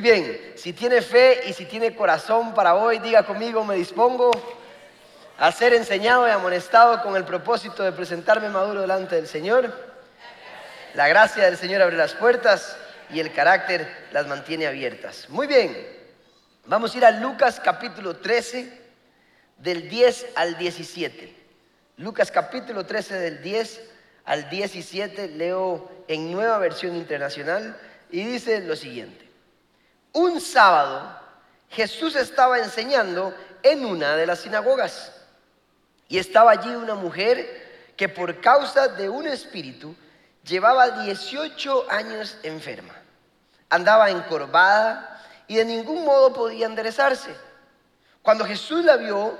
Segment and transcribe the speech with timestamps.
[0.00, 4.30] Bien, si tiene fe y si tiene corazón para hoy, diga conmigo, me dispongo
[5.36, 9.70] a ser enseñado y amonestado con el propósito de presentarme maduro delante del Señor.
[10.94, 12.78] La gracia del Señor abre las puertas
[13.10, 15.28] y el carácter las mantiene abiertas.
[15.28, 15.76] Muy bien,
[16.64, 18.80] vamos a ir a Lucas capítulo 13,
[19.58, 21.36] del 10 al 17.
[21.98, 23.82] Lucas capítulo 13, del 10
[24.24, 27.76] al 17, leo en nueva versión internacional
[28.10, 29.29] y dice lo siguiente.
[30.12, 31.20] Un sábado
[31.70, 35.12] Jesús estaba enseñando en una de las sinagogas
[36.08, 39.94] y estaba allí una mujer que por causa de un espíritu
[40.44, 42.94] llevaba 18 años enferma.
[43.68, 47.34] Andaba encorvada y de ningún modo podía enderezarse.
[48.22, 49.38] Cuando Jesús la vio,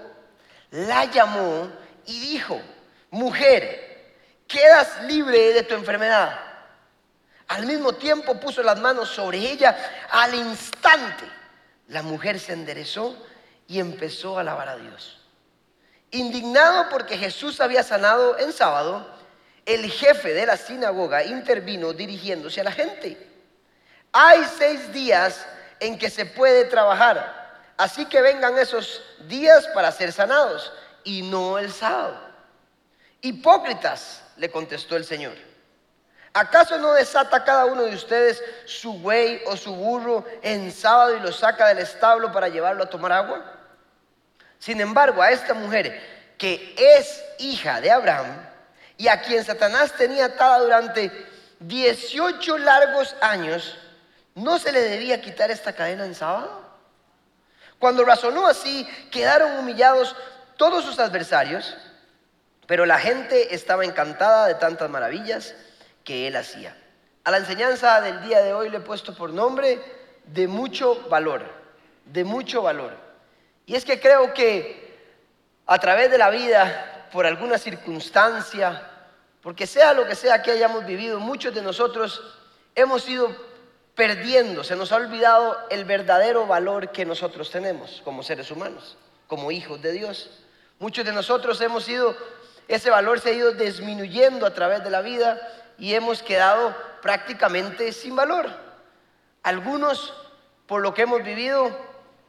[0.70, 1.68] la llamó
[2.06, 2.60] y dijo,
[3.10, 4.14] mujer,
[4.46, 6.49] quedas libre de tu enfermedad.
[7.50, 9.76] Al mismo tiempo puso las manos sobre ella.
[10.10, 11.24] Al instante,
[11.88, 13.16] la mujer se enderezó
[13.66, 15.18] y empezó a alabar a Dios.
[16.12, 19.04] Indignado porque Jesús había sanado en sábado,
[19.66, 23.18] el jefe de la sinagoga intervino dirigiéndose a la gente.
[24.12, 25.44] Hay seis días
[25.80, 31.58] en que se puede trabajar, así que vengan esos días para ser sanados y no
[31.58, 32.16] el sábado.
[33.22, 35.49] Hipócritas, le contestó el Señor.
[36.32, 41.20] ¿Acaso no desata cada uno de ustedes su buey o su burro en sábado y
[41.20, 43.44] lo saca del establo para llevarlo a tomar agua?
[44.60, 48.46] Sin embargo, a esta mujer que es hija de Abraham
[48.96, 51.10] y a quien Satanás tenía atada durante
[51.58, 53.76] 18 largos años,
[54.36, 56.62] ¿no se le debía quitar esta cadena en sábado?
[57.80, 60.14] Cuando razonó así, quedaron humillados
[60.56, 61.76] todos sus adversarios,
[62.68, 65.54] pero la gente estaba encantada de tantas maravillas
[66.10, 66.76] que él hacía.
[67.22, 69.80] A la enseñanza del día de hoy le he puesto por nombre
[70.24, 71.44] de mucho valor,
[72.04, 72.96] de mucho valor.
[73.64, 74.98] Y es que creo que
[75.66, 78.90] a través de la vida, por alguna circunstancia,
[79.40, 82.20] porque sea lo que sea que hayamos vivido, muchos de nosotros
[82.74, 83.32] hemos ido
[83.94, 88.96] perdiendo, se nos ha olvidado el verdadero valor que nosotros tenemos como seres humanos,
[89.28, 90.42] como hijos de Dios.
[90.80, 92.16] Muchos de nosotros hemos ido,
[92.66, 95.40] ese valor se ha ido disminuyendo a través de la vida
[95.80, 98.48] y hemos quedado prácticamente sin valor.
[99.42, 100.14] Algunos,
[100.66, 101.76] por lo que hemos vivido,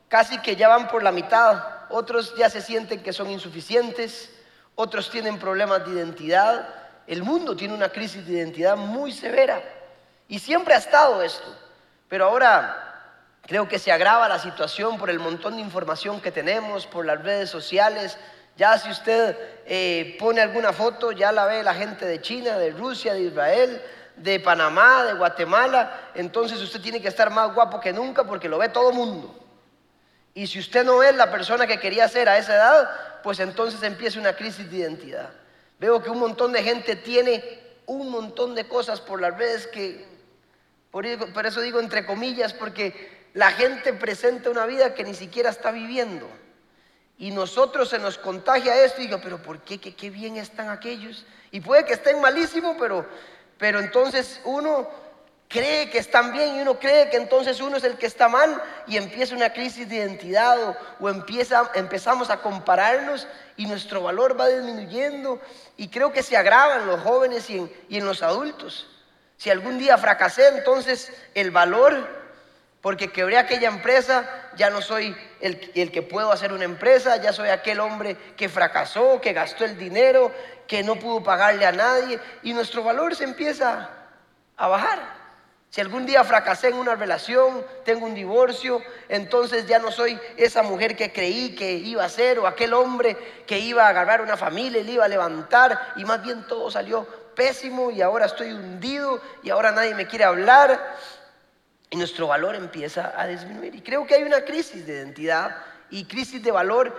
[0.08, 4.34] casi que ya van por la mitad, otros ya se sienten que son insuficientes,
[4.76, 6.68] otros tienen problemas de identidad.
[7.06, 9.62] El mundo tiene una crisis de identidad muy severa
[10.30, 11.54] y siempre ha estado esto,
[12.08, 12.88] pero ahora
[13.42, 17.22] creo que se agrava la situación por el montón de información que tenemos, por las
[17.22, 18.18] redes sociales,
[18.58, 19.36] ya si usted
[19.66, 23.82] eh, pone alguna foto, ya la ve la gente de China, de Rusia, de Israel,
[24.16, 26.12] de Panamá, de Guatemala.
[26.16, 29.36] Entonces usted tiene que estar más guapo que nunca porque lo ve todo mundo.
[30.34, 32.90] Y si usted no es la persona que quería ser a esa edad,
[33.24, 35.30] pues entonces empieza una crisis de identidad.
[35.80, 37.44] Veo que un montón de gente tiene
[37.86, 40.06] un montón de cosas por las redes que,
[40.92, 45.72] por eso digo entre comillas, porque la gente presenta una vida que ni siquiera está
[45.72, 46.30] viviendo.
[47.22, 49.80] Y nosotros se nos contagia esto y digo, pero ¿por qué?
[49.80, 51.24] ¿Qué, bien están aquellos?
[51.52, 53.06] Y puede que estén malísimos, pero,
[53.60, 54.90] pero entonces uno
[55.48, 58.60] cree que están bien y uno cree que entonces uno es el que está mal
[58.88, 64.48] y empieza una crisis de identidad o, empieza, empezamos a compararnos y nuestro valor va
[64.48, 65.40] disminuyendo
[65.78, 68.90] y creo que se agravan los jóvenes y en, y en los adultos.
[69.38, 72.21] Si algún día fracasé, entonces el valor
[72.82, 77.32] porque quebré aquella empresa, ya no soy el, el, que puedo hacer una empresa, ya
[77.32, 80.32] soy aquel hombre que fracasó, que gastó el dinero,
[80.68, 83.90] que no pudo pagarle a nadie, y nuestro valor se empieza
[84.58, 85.22] a bajar.
[85.70, 90.64] Si algún día fracasé en una relación, tengo un divorcio, entonces ya no soy esa
[90.64, 94.38] mujer que creí que iba a ser, o aquel hombre que iba a agarrar una
[94.38, 98.52] familia y le iba a levantar, y más bien todo salió pésimo, y ahora estoy
[98.52, 100.98] hundido, y ahora nadie me quiere hablar
[101.92, 103.76] y nuestro valor empieza a disminuir.
[103.76, 105.56] Y creo que hay una crisis de identidad
[105.90, 106.98] y crisis de valor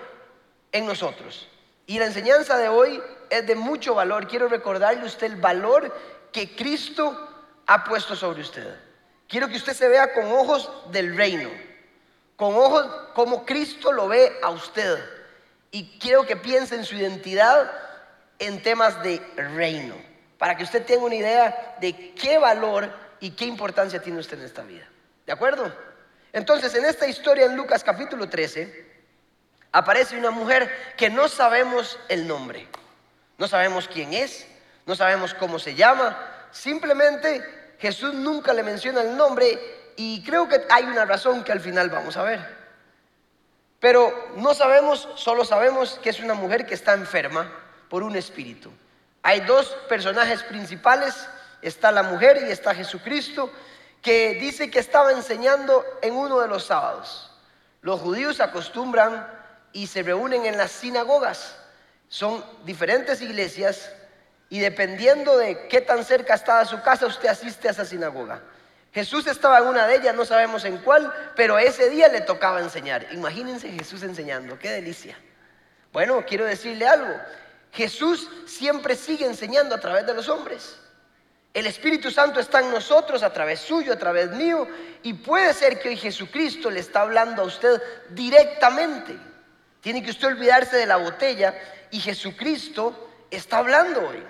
[0.71, 1.49] en nosotros.
[1.87, 4.29] Y la enseñanza de hoy es de mucho valor.
[4.29, 5.93] Quiero recordarle a usted el valor
[6.31, 7.29] que Cristo
[7.67, 8.77] ha puesto sobre usted.
[9.29, 11.49] Quiero que usted se vea con ojos del reino,
[12.37, 14.99] con ojos como Cristo lo ve a usted.
[15.71, 17.73] Y quiero que piense en su identidad
[18.39, 19.23] en temas de
[19.55, 19.95] reino,
[20.37, 22.93] para que usted tenga una idea de qué valor
[23.23, 24.85] y qué importancia tiene usted en esta vida.
[25.25, 25.73] ¿De acuerdo?
[26.33, 28.85] Entonces, en esta historia en Lucas capítulo 13,
[29.71, 32.67] aparece una mujer que no sabemos el nombre,
[33.39, 34.45] no sabemos quién es,
[34.87, 36.19] no sabemos cómo se llama,
[36.51, 39.57] simplemente Jesús nunca le menciona el nombre
[39.97, 42.41] y creo que hay una razón que al final vamos a ver.
[43.79, 47.49] Pero no sabemos, solo sabemos que es una mujer que está enferma
[47.89, 48.73] por un espíritu.
[49.23, 51.15] Hay dos personajes principales,
[51.63, 53.51] está la mujer y está Jesucristo,
[54.03, 57.31] que dice que estaba enseñando en uno de los sábados.
[57.81, 59.27] Los judíos acostumbran
[59.73, 61.57] y se reúnen en las sinagogas.
[62.09, 63.91] Son diferentes iglesias
[64.51, 68.43] y dependiendo de qué tan cerca estaba su casa, usted asiste a esa sinagoga.
[68.93, 72.61] Jesús estaba en una de ellas, no sabemos en cuál, pero ese día le tocaba
[72.61, 73.07] enseñar.
[73.13, 75.17] Imagínense Jesús enseñando, qué delicia.
[75.93, 77.15] Bueno, quiero decirle algo.
[77.73, 80.79] Jesús siempre sigue enseñando a través de los hombres.
[81.55, 84.67] El Espíritu Santo está en nosotros a través suyo, a través mío,
[85.03, 89.15] y puede ser que hoy Jesucristo le está hablando a usted directamente.
[89.83, 91.55] Tiene que usted olvidarse de la botella
[91.91, 94.23] y Jesucristo está hablando hoy.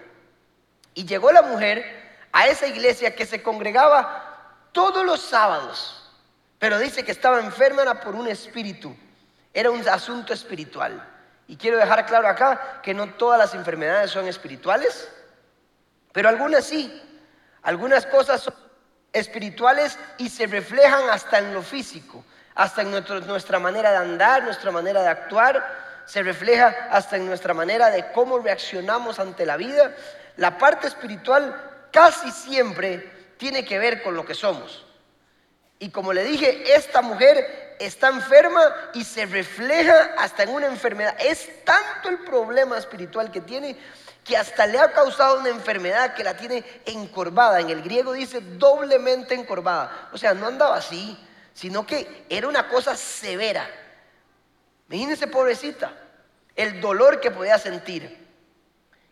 [0.94, 2.02] Y llegó la mujer
[2.32, 6.10] a esa iglesia que se congregaba todos los sábados,
[6.58, 8.96] pero dice que estaba enferma por un espíritu.
[9.54, 11.08] Era un asunto espiritual.
[11.46, 15.08] Y quiero dejar claro acá que no todas las enfermedades son espirituales,
[16.12, 17.00] pero algunas sí.
[17.62, 18.54] Algunas cosas son
[19.12, 22.24] espirituales y se reflejan hasta en lo físico,
[22.54, 22.90] hasta en
[23.26, 28.10] nuestra manera de andar, nuestra manera de actuar, se refleja hasta en nuestra manera de
[28.12, 29.94] cómo reaccionamos ante la vida.
[30.36, 34.84] La parte espiritual casi siempre tiene que ver con lo que somos.
[35.78, 38.62] Y como le dije, esta mujer está enferma
[38.94, 41.16] y se refleja hasta en una enfermedad.
[41.18, 43.76] Es tanto el problema espiritual que tiene
[44.24, 47.60] que hasta le ha causado una enfermedad que la tiene encorvada.
[47.60, 50.10] En el griego dice doblemente encorvada.
[50.12, 51.18] O sea, no andaba así,
[51.52, 53.68] sino que era una cosa severa.
[54.88, 55.92] Imagínense, pobrecita,
[56.54, 58.20] el dolor que podía sentir.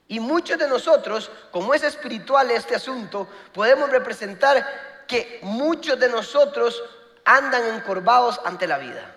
[0.06, 6.82] Y muchos de nosotros, como es espiritual este asunto, podemos representar que muchos de nosotros
[7.24, 9.14] andan encorvados ante la vida.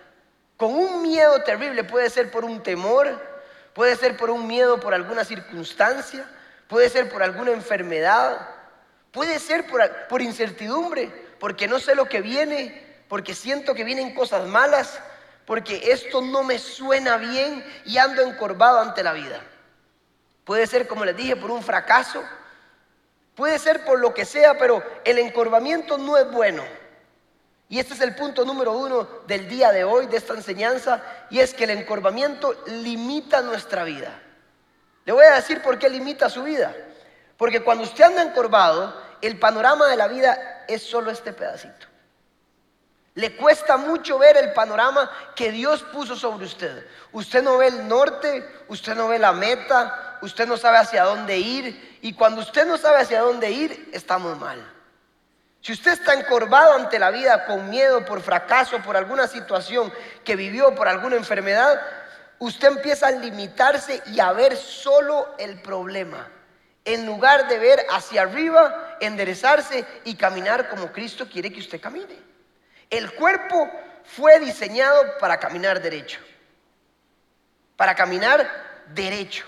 [0.57, 3.32] Con un miedo terrible, puede ser por un temor,
[3.74, 6.28] puede ser por un miedo por alguna circunstancia,
[6.68, 8.48] puede ser por alguna enfermedad,
[9.12, 14.16] puede ser por, por incertidumbre, porque no sé lo que viene, porque siento que vienen
[14.16, 15.00] cosas malas,
[15.46, 19.42] porque esto no me suena bien y ando encorvado ante la vida.
[20.46, 22.24] Puede ser, como les dije, por un fracaso,
[23.36, 26.64] Puede ser por lo que sea, pero el encorvamiento no es bueno.
[27.74, 31.40] Y este es el punto número uno del día de hoy, de esta enseñanza, y
[31.40, 34.12] es que el encorvamiento limita nuestra vida.
[35.06, 36.72] Le voy a decir por qué limita su vida.
[37.36, 41.88] Porque cuando usted anda encorvado, el panorama de la vida es solo este pedacito.
[43.16, 46.86] Le cuesta mucho ver el panorama que Dios puso sobre usted.
[47.12, 51.40] Usted no ve el norte, usted no ve la meta, usted no sabe hacia dónde
[51.40, 51.98] ir.
[52.04, 54.73] Y cuando usted no sabe hacia dónde ir, estamos mal.
[55.63, 59.94] Si usted está encorvado ante la vida con miedo por fracaso, por alguna situación
[60.26, 61.81] que vivió, por alguna enfermedad,
[62.40, 66.30] usted empieza a limitarse y a ver solo el problema.
[66.83, 72.19] En lugar de ver hacia arriba, enderezarse y caminar como Cristo quiere que usted camine.
[72.90, 73.71] El cuerpo
[74.04, 76.19] fue diseñado para caminar derecho.
[77.78, 79.45] Para caminar derecho.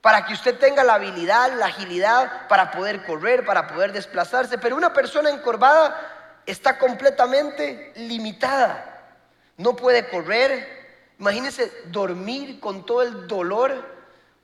[0.00, 4.58] Para que usted tenga la habilidad, la agilidad para poder correr, para poder desplazarse.
[4.58, 9.12] Pero una persona encorvada está completamente limitada.
[9.56, 10.76] No puede correr.
[11.18, 13.96] Imagínese dormir con todo el dolor.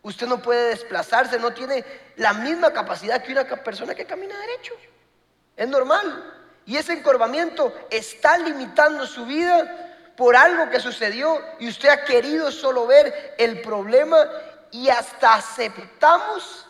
[0.02, 1.84] Usted no puede desplazarse, no tiene
[2.16, 4.74] la misma capacidad que una persona que camina derecho.
[5.56, 6.34] Es normal.
[6.66, 12.50] Y ese encorvamiento está limitando su vida por algo que sucedió y usted ha querido
[12.50, 14.16] solo ver el problema
[14.74, 16.66] y hasta aceptamos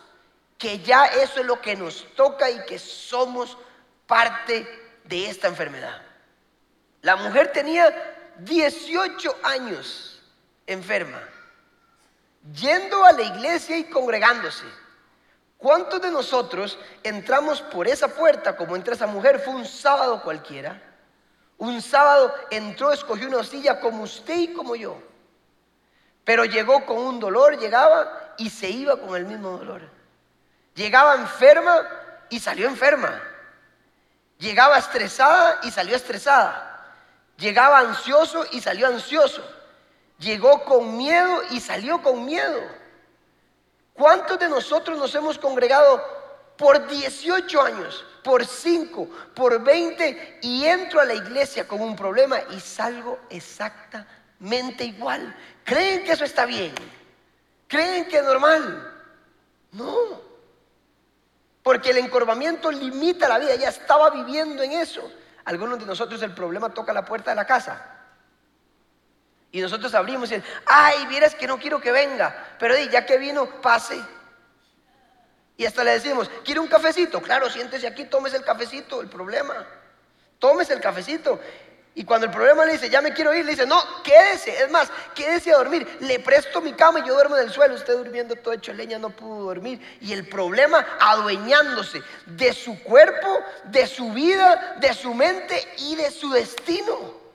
[0.59, 3.57] que ya eso es lo que nos toca y que somos
[4.05, 4.67] parte
[5.05, 6.03] de esta enfermedad.
[7.01, 7.91] La mujer tenía
[8.37, 10.21] 18 años
[10.67, 11.19] enferma,
[12.53, 14.65] yendo a la iglesia y congregándose.
[15.57, 19.39] ¿Cuántos de nosotros entramos por esa puerta como entra esa mujer?
[19.39, 20.79] Fue un sábado cualquiera.
[21.57, 25.01] Un sábado entró, escogió una silla como usted y como yo.
[26.25, 29.81] Pero llegó con un dolor, llegaba y se iba con el mismo dolor.
[30.73, 31.87] Llegaba enferma
[32.29, 33.21] y salió enferma.
[34.39, 36.83] Llegaba estresada y salió estresada.
[37.37, 39.43] Llegaba ansioso y salió ansioso.
[40.17, 42.59] Llegó con miedo y salió con miedo.
[43.93, 46.03] ¿Cuántos de nosotros nos hemos congregado
[46.57, 52.39] por 18 años, por 5, por 20 y entro a la iglesia con un problema
[52.49, 54.24] y salgo exactamente
[54.83, 55.35] igual?
[55.63, 56.73] ¿Creen que eso está bien?
[57.67, 58.93] ¿Creen que es normal?
[59.71, 60.21] No.
[61.63, 65.11] Porque el encorvamiento limita la vida, ella estaba viviendo en eso.
[65.45, 67.91] algunos de nosotros el problema toca la puerta de la casa.
[69.51, 73.61] Y nosotros abrimos y ay, vieras que no quiero que venga, pero ya que vino,
[73.61, 73.99] pase.
[75.57, 77.21] Y hasta le decimos, ¿quiere un cafecito?
[77.21, 79.65] Claro, siéntese aquí, tómese el cafecito, el problema.
[80.39, 81.39] Tómese el cafecito.
[81.97, 84.63] Y cuando el problema le dice, ya me quiero ir, le dice, no, quédese.
[84.63, 85.87] Es más, quédese a dormir.
[86.01, 87.73] Le presto mi cama y yo duermo en el suelo.
[87.75, 89.79] Usted durmiendo todo hecho leña, no pudo dormir.
[90.01, 96.11] Y el problema adueñándose de su cuerpo, de su vida, de su mente y de
[96.11, 97.25] su destino.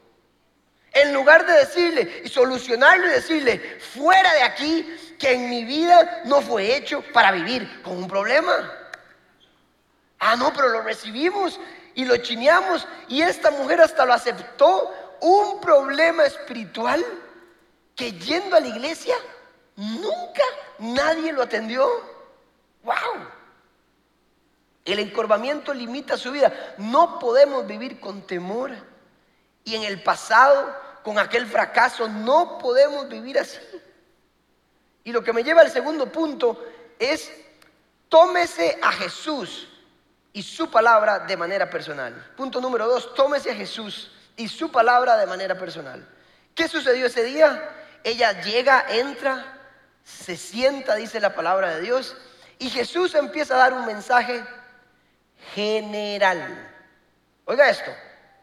[0.93, 6.21] En lugar de decirle y solucionarlo y decirle, fuera de aquí, que en mi vida
[6.27, 8.71] no fue hecho para vivir con un problema.
[10.19, 11.59] Ah, no, pero lo recibimos
[11.95, 14.95] y lo chineamos y esta mujer hasta lo aceptó.
[15.21, 17.05] Un problema espiritual
[17.95, 19.15] que yendo a la iglesia
[19.77, 20.43] nunca
[20.79, 21.87] nadie lo atendió.
[22.83, 22.97] ¡Wow!
[24.85, 26.75] El encorvamiento limita su vida.
[26.79, 28.73] No podemos vivir con temor.
[29.65, 33.59] Y en el pasado, con aquel fracaso, no podemos vivir así.
[35.05, 36.65] Y lo que me lleva al segundo punto
[36.99, 37.31] es,
[38.09, 39.70] tómese a Jesús
[40.33, 42.33] y su palabra de manera personal.
[42.37, 46.07] Punto número dos, tómese a Jesús y su palabra de manera personal.
[46.55, 47.69] ¿Qué sucedió ese día?
[48.05, 49.59] Ella llega, entra,
[50.05, 52.17] se sienta, dice la palabra de Dios,
[52.59, 54.45] y Jesús empieza a dar un mensaje
[55.55, 56.69] general.
[57.45, 57.91] Oiga esto,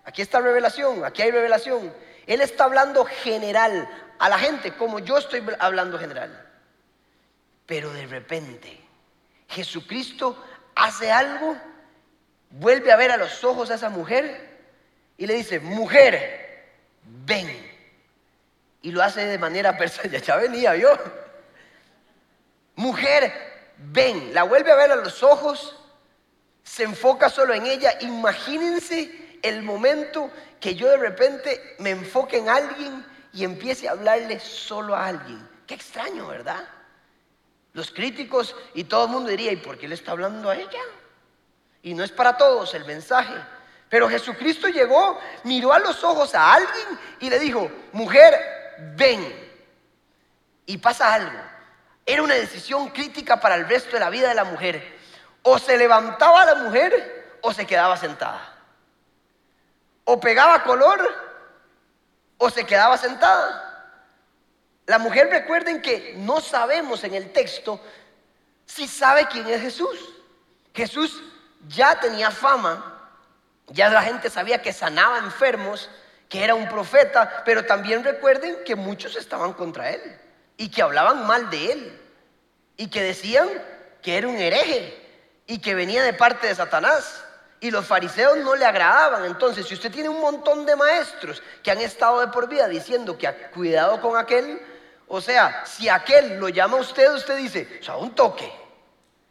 [0.03, 1.93] aquí está revelación, aquí hay revelación.
[2.25, 3.87] Él está hablando general
[4.19, 6.45] a la gente, como yo estoy hablando general.
[7.65, 8.81] Pero de repente
[9.49, 10.43] Jesucristo
[10.75, 11.57] hace algo,
[12.49, 14.47] vuelve a ver a los ojos a esa mujer
[15.17, 16.65] y le dice, mujer,
[17.25, 17.65] ven.
[18.81, 20.89] Y lo hace de manera personal, ya venía yo.
[22.75, 23.33] Mujer,
[23.77, 24.33] ven.
[24.33, 25.75] La vuelve a ver a los ojos,
[26.63, 27.97] se enfoca solo en ella.
[28.01, 34.39] Imagínense el momento que yo de repente me enfoque en alguien y empiece a hablarle
[34.39, 35.47] solo a alguien.
[35.65, 36.67] Qué extraño, ¿verdad?
[37.73, 40.81] Los críticos y todo el mundo diría, ¿y por qué le está hablando a ella?
[41.87, 43.33] Y no es para todos el mensaje.
[43.87, 48.35] Pero Jesucristo llegó, miró a los ojos a alguien y le dijo, mujer,
[48.97, 49.23] ven.
[50.65, 51.39] Y pasa algo.
[52.05, 54.97] Era una decisión crítica para el resto de la vida de la mujer.
[55.43, 58.53] O se levantaba la mujer o se quedaba sentada.
[60.03, 60.99] O pegaba color
[62.37, 63.95] o se quedaba sentada.
[64.87, 67.79] La mujer recuerden que no sabemos en el texto
[68.65, 69.97] si sabe quién es Jesús.
[70.73, 71.23] Jesús
[71.67, 72.97] ya tenía fama,
[73.67, 75.89] ya la gente sabía que sanaba enfermos,
[76.29, 80.01] que era un profeta, pero también recuerden que muchos estaban contra él
[80.57, 82.01] y que hablaban mal de él
[82.75, 83.49] y que decían
[84.01, 84.97] que era un hereje
[85.47, 87.23] y que venía de parte de Satanás.
[87.59, 89.25] Y los fariseos no le agradaban.
[89.25, 93.17] Entonces, si usted tiene un montón de maestros que han estado de por vida diciendo
[93.17, 94.61] que cuidado con aquel,
[95.07, 98.51] o sea, si aquel lo llama a usted, usted dice, o sea, un toque.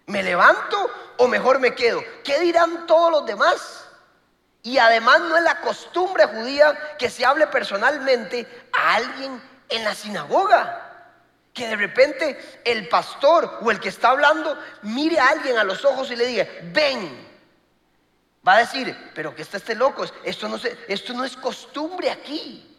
[0.06, 2.02] ¿Me levanto o mejor me quedo?
[2.22, 3.84] ¿Qué dirán todos los demás?
[4.62, 9.94] Y además no es la costumbre judía que se hable personalmente a alguien en la
[9.94, 10.82] sinagoga.
[11.52, 15.84] Que de repente el pastor o el que está hablando mire a alguien a los
[15.84, 17.26] ojos y le diga, ven.
[18.46, 20.58] Va a decir, pero que está este loco, esto no,
[20.88, 22.76] esto no es costumbre aquí.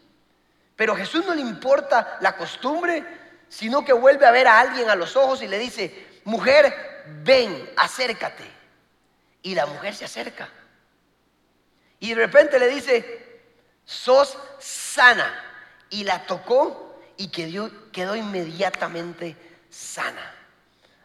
[0.76, 3.04] Pero a Jesús no le importa la costumbre,
[3.48, 7.70] sino que vuelve a ver a alguien a los ojos y le dice, mujer, ven,
[7.76, 8.44] acércate.
[9.42, 10.48] Y la mujer se acerca.
[12.00, 13.40] Y de repente le dice,
[13.84, 15.44] sos sana.
[15.90, 19.36] Y la tocó y quedó, inmediatamente
[19.70, 20.34] sana.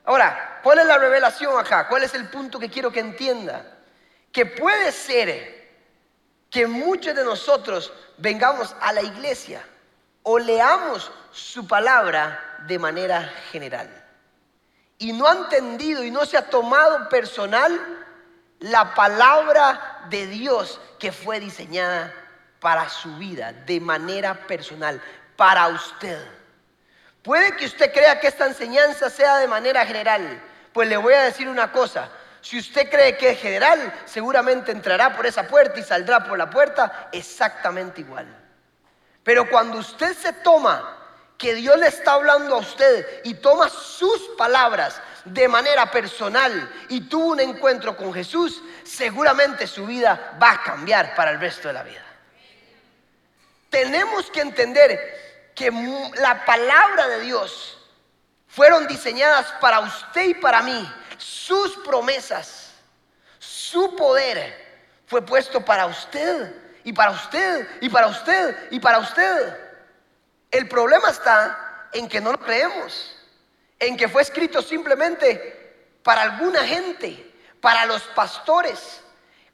[0.04, 1.88] Ahora, ¿cuál es la revelación acá?
[1.88, 3.66] ¿Cuál es el punto que quiero que entienda?
[4.32, 5.72] Que puede ser
[6.50, 9.66] que muchos de nosotros vengamos a la iglesia
[10.24, 14.03] o leamos su palabra de manera general
[14.98, 18.04] y no ha entendido y no se ha tomado personal
[18.60, 22.14] la palabra de Dios que fue diseñada
[22.60, 25.02] para su vida de manera personal,
[25.36, 26.26] para usted.
[27.22, 31.24] Puede que usted crea que esta enseñanza sea de manera general, pues le voy a
[31.24, 32.10] decir una cosa,
[32.42, 36.50] si usted cree que es general, seguramente entrará por esa puerta y saldrá por la
[36.50, 38.28] puerta exactamente igual.
[39.24, 41.03] Pero cuando usted se toma
[41.38, 47.02] que Dios le está hablando a usted y toma sus palabras de manera personal y
[47.02, 51.74] tuvo un encuentro con Jesús, seguramente su vida va a cambiar para el resto de
[51.74, 52.04] la vida.
[53.70, 55.72] Tenemos que entender que
[56.16, 57.78] la palabra de Dios
[58.48, 62.72] fueron diseñadas para usted y para mí sus promesas,
[63.40, 64.62] su poder,
[65.08, 69.73] fue puesto para usted y para usted y para usted y para usted.
[70.54, 73.16] El problema está en que no lo creemos,
[73.80, 79.02] en que fue escrito simplemente para alguna gente, para los pastores.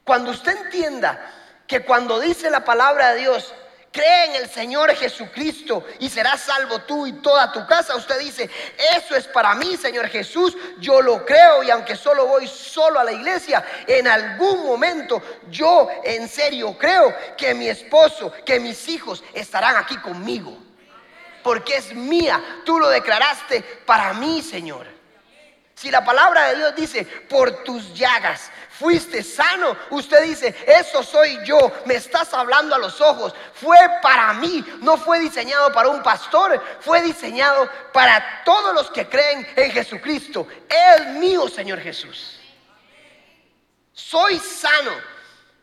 [0.03, 1.31] Cuando usted entienda
[1.65, 3.53] que cuando dice la palabra de Dios,
[3.93, 7.95] cree en el Señor Jesucristo y serás salvo tú y toda tu casa.
[7.95, 8.49] Usted dice,
[8.97, 13.05] eso es para mí, Señor Jesús, yo lo creo y aunque solo voy solo a
[13.05, 19.23] la iglesia, en algún momento yo en serio creo que mi esposo, que mis hijos
[19.33, 20.68] estarán aquí conmigo.
[21.49, 24.85] Porque es mía, tú lo declaraste para mí, Señor.
[25.73, 29.75] Si la palabra de Dios dice, por tus llagas fuiste sano.
[29.89, 33.33] Usted dice, eso soy yo, me estás hablando a los ojos.
[33.55, 39.09] Fue para mí, no fue diseñado para un pastor, fue diseñado para todos los que
[39.09, 40.47] creen en Jesucristo.
[40.69, 42.39] Es mío, Señor Jesús.
[43.91, 44.91] Soy sano.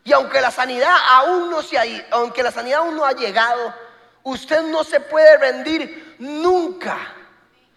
[0.03, 3.86] Y aunque la sanidad aún no se ha, aunque la sanidad aún no ha llegado,
[4.31, 7.13] usted no se puede rendir nunca.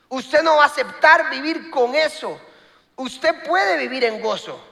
[0.08, 2.40] Usted no va a aceptar vivir con eso.
[2.96, 4.70] Usted puede vivir en gozo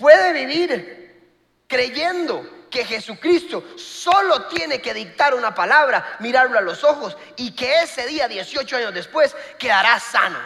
[0.00, 1.20] puede vivir
[1.68, 7.82] creyendo que Jesucristo solo tiene que dictar una palabra, mirarlo a los ojos y que
[7.82, 10.38] ese día, 18 años después, quedará sano.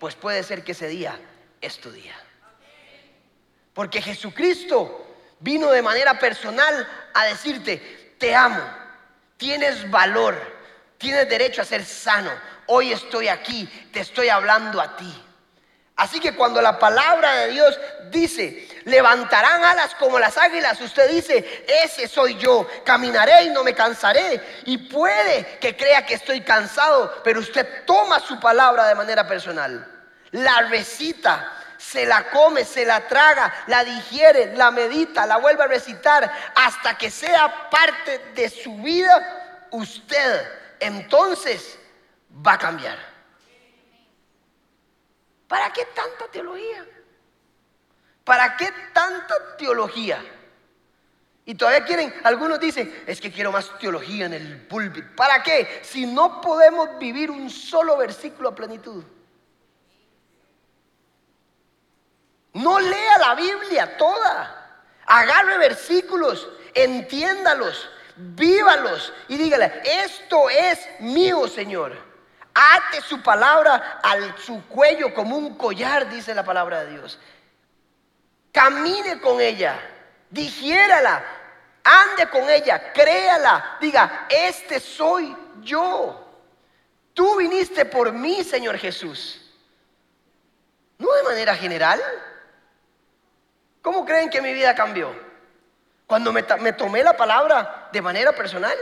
[0.00, 1.18] Pues puede ser que ese día
[1.60, 2.14] es tu día.
[3.72, 8.62] Porque Jesucristo vino de manera personal a decirte, te amo,
[9.36, 10.36] tienes valor,
[10.98, 12.30] tienes derecho a ser sano.
[12.66, 15.22] Hoy estoy aquí, te estoy hablando a ti.
[15.96, 17.78] Así que cuando la palabra de Dios
[18.10, 23.74] dice, levantarán alas como las águilas, usted dice, ese soy yo, caminaré y no me
[23.74, 24.42] cansaré.
[24.66, 29.90] Y puede que crea que estoy cansado, pero usted toma su palabra de manera personal,
[30.32, 31.50] la recita,
[31.86, 36.98] se la come, se la traga, la digiere, la medita, la vuelve a recitar hasta
[36.98, 40.48] que sea parte de su vida, usted
[40.80, 41.78] entonces
[42.44, 42.98] va a cambiar.
[45.46, 46.84] ¿Para qué tanta teología?
[48.24, 50.20] ¿Para qué tanta teología?
[51.44, 55.06] Y todavía quieren, algunos dicen, es que quiero más teología en el púlpito.
[55.14, 55.80] ¿Para qué?
[55.84, 59.04] Si no podemos vivir un solo versículo a plenitud.
[62.66, 64.80] No lea la Biblia toda.
[65.06, 71.96] Agarre versículos, entiéndalos, vívalos y dígale, esto es mío, Señor.
[72.52, 77.20] Ate su palabra al su cuello como un collar, dice la palabra de Dios.
[78.50, 79.78] Camine con ella,
[80.28, 81.24] digiérala,
[81.84, 86.20] ande con ella, créala, diga, este soy yo.
[87.14, 89.40] Tú viniste por mí, Señor Jesús.
[90.98, 92.02] No de manera general.
[93.86, 95.14] ¿Cómo creen que mi vida cambió?
[96.08, 98.76] Cuando me, tomé la palabra de manera personal.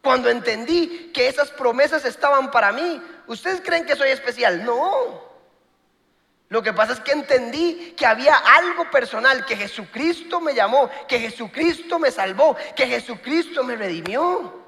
[0.00, 4.64] Cuando entendí que esas promesas estaban para mí, ¿ustedes creen que soy especial?
[4.64, 5.20] No.
[6.48, 11.18] Lo que pasa es que entendí que había algo personal, que Jesucristo me llamó, que
[11.18, 14.59] Jesucristo me salvó, que Jesucristo me redimió.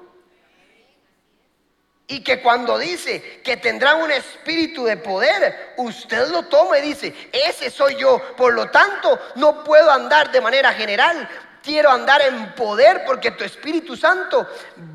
[2.07, 7.29] Y que cuando dice que tendrá un espíritu de poder, usted lo toma y dice,
[7.31, 8.21] ese soy yo.
[8.35, 11.29] Por lo tanto, no puedo andar de manera general,
[11.63, 14.45] quiero andar en poder porque tu Espíritu Santo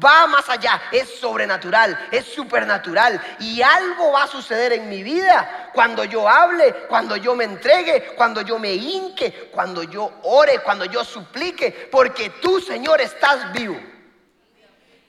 [0.04, 5.70] va más allá, es sobrenatural, es supernatural y algo va a suceder en mi vida
[5.72, 10.84] cuando yo hable, cuando yo me entregue, cuando yo me hinque, cuando yo ore, cuando
[10.84, 13.80] yo suplique, porque tú Señor estás vivo.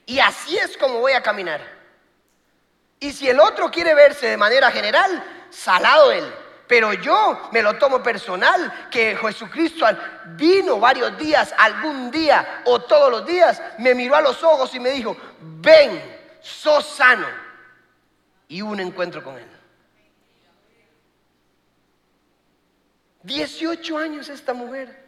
[0.05, 1.78] Y así es como voy a caminar.
[2.99, 6.25] Y si el otro quiere verse de manera general, salado él.
[6.67, 9.85] Pero yo me lo tomo personal, que Jesucristo
[10.35, 14.79] vino varios días, algún día o todos los días, me miró a los ojos y
[14.79, 15.99] me dijo, ven,
[16.41, 17.27] sos sano.
[18.49, 19.47] Y hubo un encuentro con él.
[23.23, 25.07] 18 años esta mujer.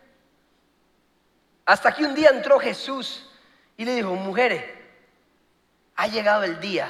[1.65, 3.29] Hasta que un día entró Jesús
[3.77, 4.63] y le dijo, mujeres,
[5.95, 6.89] ha llegado el día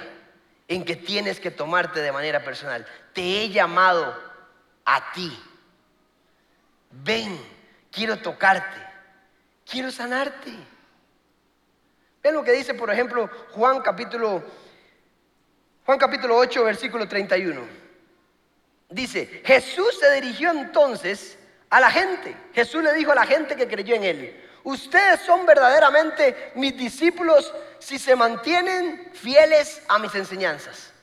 [0.71, 2.87] en que tienes que tomarte de manera personal.
[3.11, 4.17] Te he llamado
[4.85, 5.37] a ti.
[6.91, 7.37] Ven,
[7.91, 8.77] quiero tocarte,
[9.69, 10.49] quiero sanarte.
[12.23, 14.41] Ven lo que dice, por ejemplo, Juan capítulo
[15.85, 17.67] Juan capítulo 8, versículo 31.
[18.87, 21.37] Dice, Jesús se dirigió entonces
[21.69, 22.33] a la gente.
[22.53, 27.53] Jesús le dijo a la gente que creyó en él, ustedes son verdaderamente mis discípulos
[27.81, 30.93] si se mantienen fieles a mis enseñanzas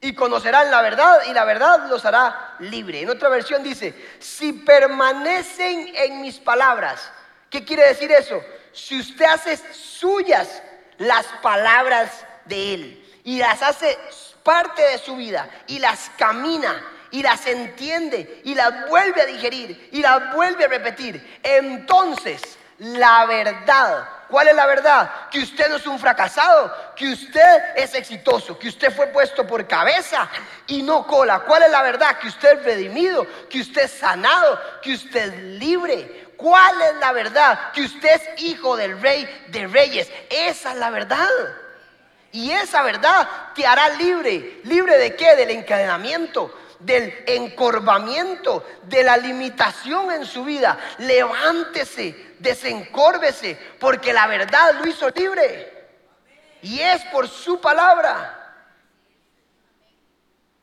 [0.00, 3.00] y conocerán la verdad y la verdad los hará libre.
[3.00, 7.10] En otra versión dice, si permanecen en mis palabras,
[7.52, 8.42] ¿Qué quiere decir eso?
[8.72, 10.62] Si usted hace suyas
[10.96, 13.98] las palabras de Él y las hace
[14.42, 19.90] parte de su vida y las camina y las entiende y las vuelve a digerir
[19.92, 22.40] y las vuelve a repetir, entonces
[22.78, 25.28] la verdad, ¿cuál es la verdad?
[25.30, 29.68] Que usted no es un fracasado, que usted es exitoso, que usted fue puesto por
[29.68, 30.26] cabeza
[30.66, 31.40] y no cola.
[31.40, 32.18] ¿Cuál es la verdad?
[32.18, 36.32] Que usted es redimido, que usted es sanado, que usted es libre.
[36.38, 37.72] ¿Cuál es la verdad?
[37.72, 40.10] Que usted es hijo del rey de reyes.
[40.30, 41.28] Esa es la verdad.
[42.32, 44.60] Y esa verdad te hará libre.
[44.64, 45.36] ¿Libre de qué?
[45.36, 50.78] Del encadenamiento, del encorvamiento, de la limitación en su vida.
[50.98, 55.72] Levántese, desencórvese, porque la verdad lo hizo libre.
[56.62, 58.38] Y es por su palabra.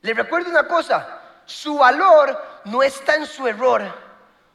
[0.02, 4.10] Le recuerdo una cosa, su valor no está en su error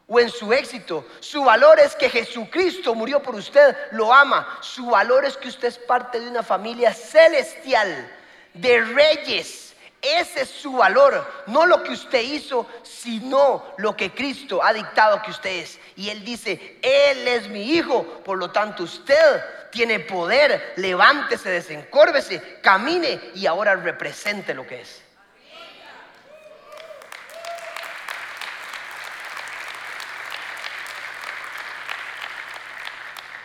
[0.07, 1.07] o en su éxito.
[1.21, 4.59] Su valor es que Jesucristo murió por usted, lo ama.
[4.61, 8.11] Su valor es que usted es parte de una familia celestial,
[8.55, 9.74] de reyes.
[10.05, 15.23] Ese es su valor, no lo que usted hizo, sino lo que Cristo ha dictado
[15.23, 15.81] que usted es.
[15.97, 22.61] Y Él dice, Él es mi hijo, por lo tanto usted tiene poder, levántese, desencórvese,
[22.61, 25.03] camine y ahora represente lo que es.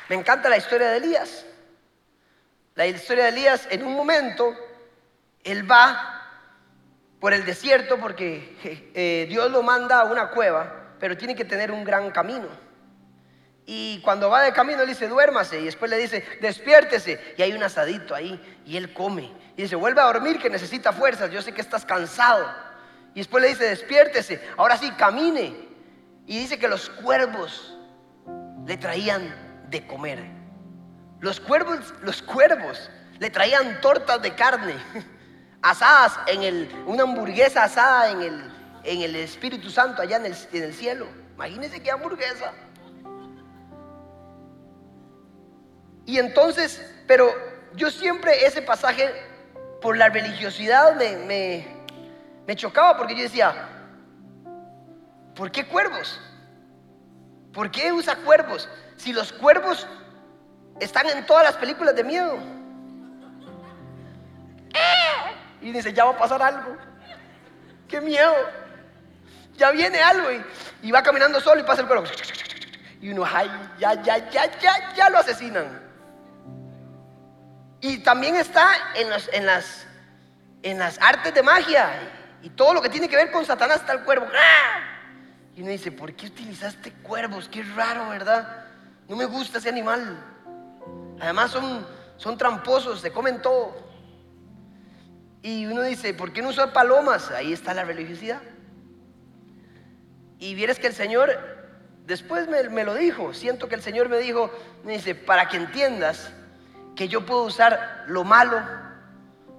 [0.10, 1.46] Me encanta la historia de Elías.
[2.76, 4.54] La historia de Elías, en un momento,
[5.46, 6.19] él va
[7.20, 8.56] por el desierto porque
[8.94, 12.48] eh, Dios lo manda a una cueva, pero tiene que tener un gran camino.
[13.72, 15.60] Y cuando va de camino, él dice, duérmase.
[15.60, 17.36] Y después le dice, despiértese.
[17.38, 18.62] Y hay un asadito ahí.
[18.66, 19.32] Y él come.
[19.56, 21.30] Y dice, vuelve a dormir que necesita fuerzas.
[21.30, 22.52] Yo sé que estás cansado.
[23.14, 24.42] Y después le dice, despiértese.
[24.58, 25.54] Ahora sí, camine.
[26.26, 27.78] Y dice que los cuervos
[28.66, 30.24] le traían de comer.
[31.20, 34.74] Los cuervos, los cuervos le traían tortas de carne
[35.62, 40.36] asadas en el, una hamburguesa asada en el, en el Espíritu Santo allá en el,
[40.54, 41.08] en el cielo.
[41.36, 42.54] Imagínense qué hamburguesa.
[46.06, 47.34] Y entonces, pero
[47.76, 49.12] yo siempre ese pasaje
[49.82, 51.68] por la religiosidad me, me,
[52.48, 53.54] me chocaba porque yo decía,
[55.36, 56.20] ¿por qué cuervos?
[57.54, 58.68] ¿Por qué usa cuervos?
[59.00, 59.88] si los cuervos
[60.80, 62.38] están en todas las películas de miedo?
[65.62, 66.78] Y dice, ya va a pasar algo.
[67.88, 68.34] Qué miedo.
[69.58, 70.30] Ya viene algo
[70.82, 72.06] y, va caminando solo y pasa el cuervo.
[73.02, 75.82] Y uno, ay, ya, ya, ya, ya, ya lo asesinan.
[77.82, 79.86] Y también está en, en, las,
[80.64, 81.90] en las artes de magia
[82.42, 84.28] y todo lo que tiene que ver con Satanás está el cuervo.
[85.56, 87.50] Y uno dice, ¿por qué utilizaste cuervos?
[87.50, 88.66] Qué raro, ¿verdad?
[89.10, 90.18] No me gusta ese animal.
[91.20, 91.86] Además son,
[92.18, 93.89] son tramposos, se comen todo.
[95.42, 97.32] Y uno dice, ¿por qué no usar palomas?
[97.32, 98.42] Ahí está la religiosidad.
[100.38, 101.30] Y vieres que el Señor
[102.06, 103.34] después me, lo dijo.
[103.34, 104.52] Siento que el Señor me dijo,
[104.84, 106.32] me dice, para que entiendas
[106.96, 108.62] que yo puedo usar lo malo,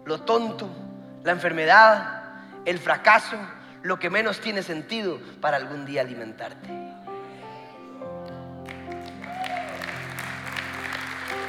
[0.04, 0.68] lo tonto,
[1.22, 2.24] la enfermedad,
[2.66, 3.36] el fracaso,
[3.82, 6.68] lo que menos tiene sentido para algún día alimentarte.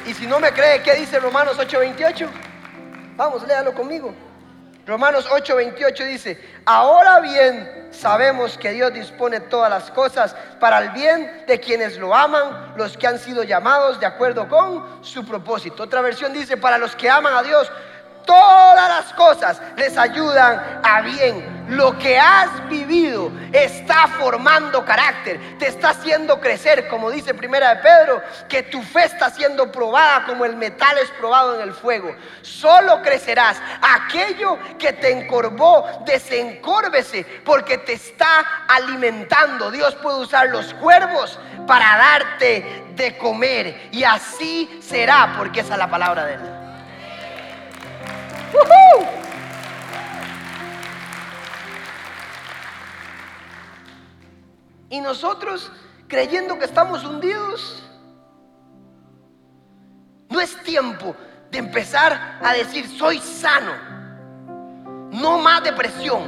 [0.07, 2.50] Y si no me cree, ¿qué dice Romanos 8:28?
[3.21, 4.15] Vamos, léalo conmigo.
[4.88, 11.43] Romanos 8:28 dice, ahora bien sabemos que Dios dispone todas las cosas para el bien
[11.45, 15.84] de quienes lo aman, los que han sido llamados de acuerdo con su propósito.
[15.84, 17.71] Otra versión dice, para los que aman a Dios,
[18.25, 21.50] todas las cosas les ayudan a bien.
[21.71, 27.81] Lo que has vivido está formando carácter, te está haciendo crecer, como dice Primera de
[27.81, 32.13] Pedro, que tu fe está siendo probada como el metal es probado en el fuego.
[32.41, 33.62] Solo crecerás.
[33.81, 39.71] Aquello que te encorvó, desencórvese, porque te está alimentando.
[39.71, 45.79] Dios puede usar los cuervos para darte de comer, y así será, porque esa es
[45.79, 46.41] la palabra de Él.
[54.91, 55.71] Y nosotros
[56.10, 57.82] creyendo que estamos hundidos.
[60.30, 61.15] No es tiempo
[61.49, 63.71] de empezar a decir, soy sano.
[65.12, 66.23] No más depresión,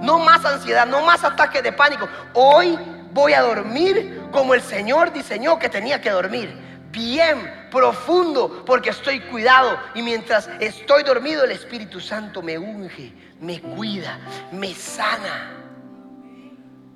[0.00, 2.08] no más ansiedad, no más ataque de pánico.
[2.32, 2.78] Hoy
[3.12, 6.50] voy a dormir como el Señor diseñó que tenía que dormir
[6.90, 13.60] bien profundo porque estoy cuidado y mientras estoy dormido el Espíritu Santo me unge, me
[13.60, 14.18] cuida,
[14.50, 15.61] me sana.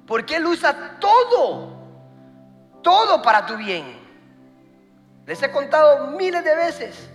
[0.07, 1.77] Porque Él usa todo,
[2.83, 4.01] todo para tu bien.
[5.27, 7.11] Les he contado miles de veces,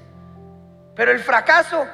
[0.95, 1.87] pero el fracaso,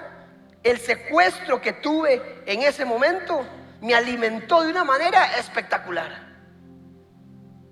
[0.63, 3.45] el secuestro que tuve en ese momento,
[3.81, 6.25] me alimentó de una manera espectacular.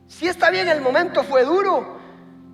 [0.07, 1.94] Si está bien, el momento fue duro,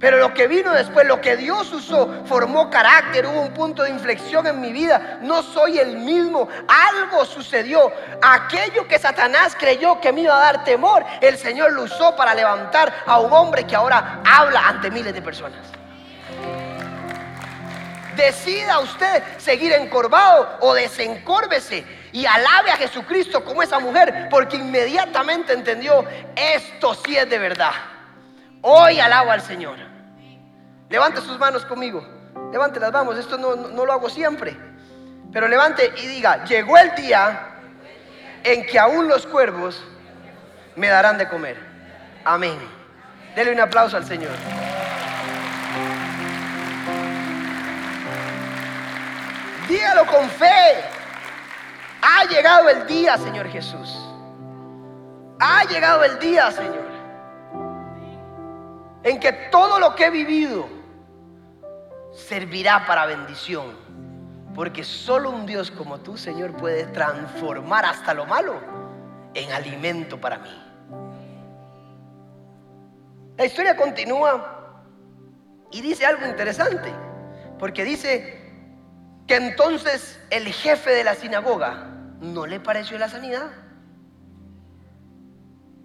[0.02, 3.92] pero lo que vino después, lo que Dios usó, formó carácter, hubo un punto de
[3.92, 5.20] inflexión en mi vida.
[5.22, 6.50] No soy el mismo.
[6.68, 7.94] Algo sucedió.
[8.20, 12.34] Aquello que Satanás creyó que me iba a dar temor, el Señor lo usó para
[12.34, 15.60] levantar a un hombre que ahora habla ante miles de personas.
[18.16, 25.54] Decida usted seguir encorvado o desencórvese y alabe a Jesucristo como esa mujer, porque inmediatamente
[25.54, 26.04] entendió,
[26.36, 27.72] esto sí es de verdad.
[28.64, 29.91] Hoy alabo al Señor.
[30.92, 32.06] Levante sus manos conmigo.
[32.52, 33.18] Levántelas, vamos.
[33.18, 34.56] Esto no, no lo hago siempre.
[35.32, 37.48] Pero levante y diga, llegó el día
[38.44, 39.82] en que aún los cuervos
[40.76, 41.58] me darán de comer.
[42.26, 42.60] Amén.
[43.36, 44.32] Dele un aplauso al Señor.
[49.70, 50.84] Dígalo con fe.
[52.02, 53.98] Ha llegado el día, Señor Jesús.
[55.40, 56.92] Ha llegado el día, Señor.
[59.04, 60.81] En que todo lo que he vivido
[62.12, 63.76] servirá para bendición.
[64.54, 68.60] Porque solo un Dios como tú, Señor, puede transformar hasta lo malo
[69.34, 70.64] en alimento para mí.
[73.38, 74.84] La historia continúa
[75.72, 76.92] y dice algo interesante,
[77.58, 78.40] porque dice
[79.26, 81.88] que entonces el jefe de la sinagoga
[82.20, 83.52] no le pareció la sanidad.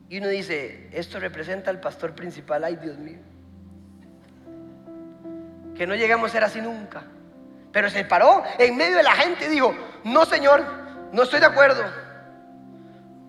[0.09, 3.36] Y uno dice, esto representa al pastor principal, ay Dios mío
[5.77, 7.03] que no lleguemos a ser así nunca.
[7.73, 10.65] Pero se paró en medio de la gente y dijo, no Señor,
[11.13, 11.85] no estoy de acuerdo.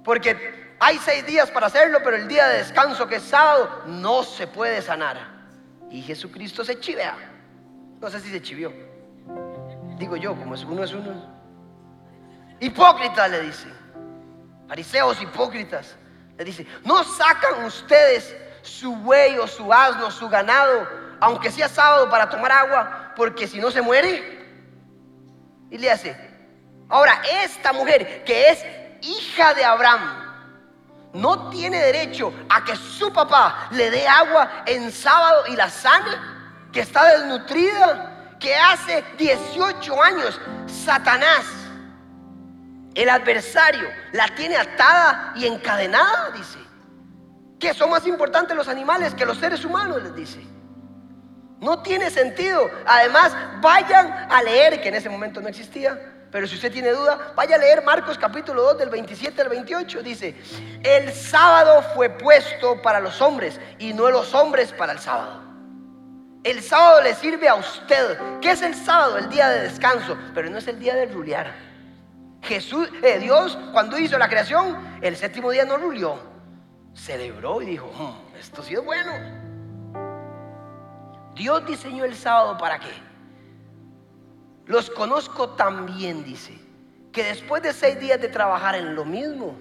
[0.04, 4.24] Porque hay seis días para hacerlo, pero el día de descanso que es sábado no
[4.24, 5.18] se puede sanar.
[5.90, 7.16] Y Jesucristo se chivea.
[8.00, 8.72] No sé si se chivió.
[9.98, 11.38] Digo yo, como es uno es uno.
[12.60, 13.68] Hipócritas le dice.
[14.68, 15.96] Fariseos hipócritas.
[16.38, 22.10] Le dice, no sacan ustedes su buey o su asno, su ganado aunque sea sábado,
[22.10, 24.38] para tomar agua, porque si no se muere.
[25.70, 26.16] Y le hace,
[26.90, 28.66] ahora esta mujer que es
[29.02, 30.28] hija de Abraham,
[31.14, 36.12] no tiene derecho a que su papá le dé agua en sábado y la sane,
[36.72, 41.46] que está desnutrida, que hace 18 años Satanás,
[42.94, 46.60] el adversario, la tiene atada y encadenada, dice.
[47.60, 50.57] Que son más importantes los animales que los seres humanos, les dice.
[51.60, 52.70] No tiene sentido.
[52.86, 56.00] Además, vayan a leer, que en ese momento no existía,
[56.32, 60.04] pero si usted tiene duda, vaya a leer Marcos capítulo 2 del 27 al 28.
[60.04, 60.36] Dice,
[60.84, 65.42] el sábado fue puesto para los hombres y no los hombres para el sábado.
[66.44, 68.20] El sábado le sirve a usted.
[68.42, 69.18] ¿Qué es el sábado?
[69.18, 71.54] El día de descanso, pero no es el día de rulear.
[72.42, 76.20] Jesús, eh, Dios, cuando hizo la creación, el séptimo día no rulió.
[76.94, 79.12] Celebró y dijo, hmm, esto sí es bueno.
[81.38, 82.92] Dios diseñó el sábado para qué?
[84.66, 86.58] Los conozco tan bien, dice,
[87.14, 89.56] que después de seis días de trabajar en lo mismo,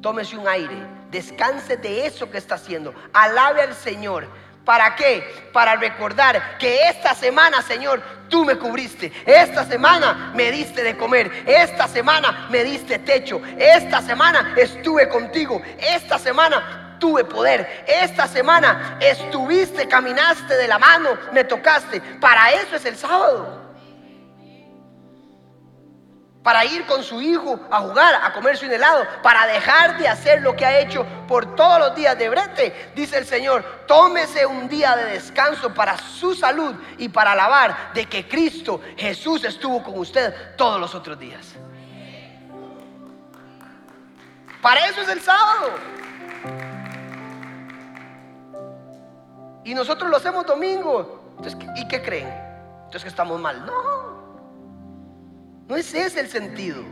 [0.00, 0.76] tómese un aire,
[1.10, 4.26] descanse de eso que está haciendo, alabe al Señor.
[4.64, 5.50] ¿Para qué?
[5.52, 9.12] Para recordar que esta semana, Señor, tú me cubriste.
[9.26, 11.30] Esta semana me diste de comer.
[11.46, 13.42] Esta semana me diste techo.
[13.58, 15.60] Esta semana estuve contigo.
[15.78, 17.84] Esta semana tuve poder.
[17.86, 22.00] Esta semana estuviste, caminaste de la mano, me tocaste.
[22.20, 23.62] Para eso es el sábado.
[26.42, 30.42] Para ir con su hijo a jugar, a comerse un helado, para dejar de hacer
[30.42, 34.68] lo que ha hecho por todos los días de brete, dice el Señor, tómese un
[34.68, 39.98] día de descanso para su salud y para alabar de que Cristo Jesús estuvo con
[39.98, 41.54] usted todos los otros días.
[44.60, 45.72] Para eso es el sábado.
[49.64, 51.34] Y nosotros lo hacemos domingo.
[51.76, 52.28] ¿Y qué creen?
[52.84, 53.64] Entonces que estamos mal.
[53.64, 54.14] No.
[55.68, 56.82] No es ese el sentido.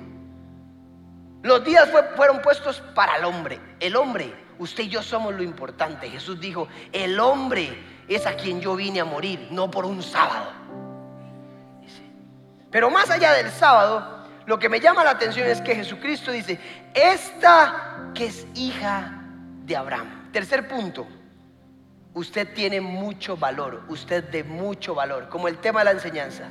[1.42, 3.60] Los días fueron puestos para el hombre.
[3.80, 6.08] El hombre, usted y yo somos lo importante.
[6.08, 7.76] Jesús dijo, el hombre
[8.08, 10.50] es a quien yo vine a morir, no por un sábado.
[12.70, 16.58] Pero más allá del sábado, lo que me llama la atención es que Jesucristo dice,
[16.94, 19.20] esta que es hija
[19.64, 20.30] de Abraham.
[20.32, 21.06] Tercer punto,
[22.14, 26.44] usted tiene mucho valor, usted de mucho valor, como el tema de la enseñanza.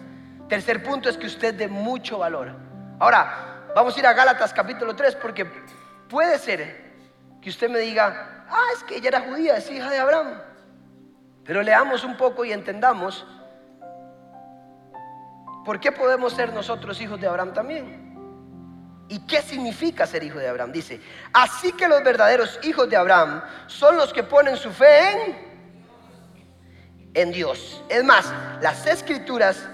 [0.47, 2.53] Tercer punto es que usted de mucho valor.
[2.99, 5.45] Ahora, vamos a ir a Gálatas capítulo 3 porque
[6.09, 6.91] puede ser
[7.41, 10.41] que usted me diga, Ah, es que ella era judía, es hija de Abraham.
[11.45, 13.25] Pero leamos un poco y entendamos
[15.63, 18.11] por qué podemos ser nosotros hijos de Abraham también.
[19.07, 20.73] ¿Y qué significa ser hijo de Abraham?
[20.73, 25.50] Dice, así que los verdaderos hijos de Abraham son los que ponen su fe en
[27.13, 27.83] en Dios.
[27.89, 29.67] Es más, las escrituras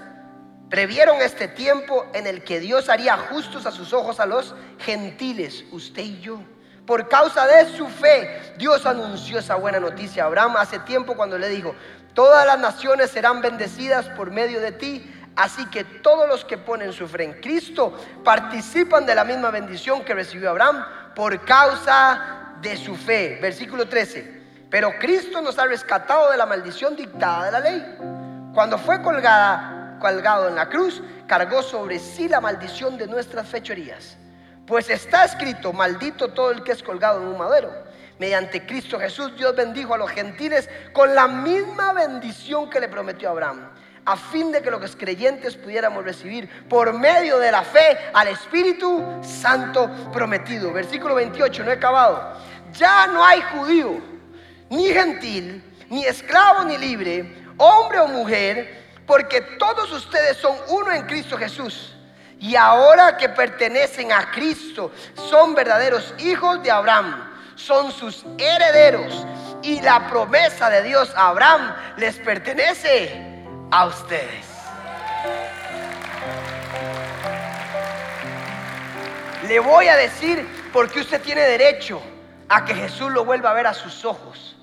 [0.68, 5.64] previeron este tiempo en el que Dios haría justos a sus ojos a los gentiles,
[5.72, 6.40] usted y yo.
[6.86, 11.38] Por causa de su fe, Dios anunció esa buena noticia a Abraham hace tiempo cuando
[11.38, 11.74] le dijo,
[12.14, 15.14] todas las naciones serán bendecidas por medio de ti.
[15.36, 20.04] Así que todos los que ponen su fe en Cristo participan de la misma bendición
[20.04, 23.38] que recibió Abraham por causa de su fe.
[23.40, 24.37] Versículo 13.
[24.70, 27.96] Pero Cristo nos ha rescatado de la maldición dictada de la ley.
[28.52, 34.16] Cuando fue colgado en la cruz, cargó sobre sí la maldición de nuestras fechorías.
[34.66, 37.72] Pues está escrito, maldito todo el que es colgado en un madero.
[38.18, 43.28] Mediante Cristo Jesús Dios bendijo a los gentiles con la misma bendición que le prometió
[43.28, 43.70] a Abraham,
[44.04, 49.02] a fin de que los creyentes pudiéramos recibir por medio de la fe al Espíritu
[49.22, 50.72] Santo prometido.
[50.72, 52.36] Versículo 28, no he acabado.
[52.72, 54.17] Ya no hay judío,
[54.70, 61.06] ni gentil, ni esclavo, ni libre, hombre o mujer, porque todos ustedes son uno en
[61.06, 61.94] Cristo Jesús.
[62.40, 64.92] Y ahora que pertenecen a Cristo,
[65.28, 69.26] son verdaderos hijos de Abraham, son sus herederos.
[69.62, 74.46] Y la promesa de Dios a Abraham les pertenece a ustedes.
[79.48, 82.00] Le voy a decir por qué usted tiene derecho
[82.48, 84.57] a que Jesús lo vuelva a ver a sus ojos.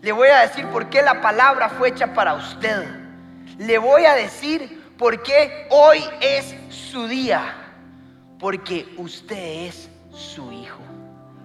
[0.00, 2.86] Le voy a decir por qué la palabra fue hecha para usted.
[3.58, 7.54] Le voy a decir porque hoy es su día,
[8.38, 10.80] porque usted es su hijo